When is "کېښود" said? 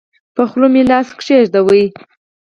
1.17-1.93